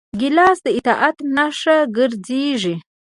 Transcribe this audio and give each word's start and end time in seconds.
ګیلاس 0.19 0.57
د 0.65 0.67
اطاعت 0.77 1.17
نښه 1.35 1.77
ګرځېږي. 1.97 2.75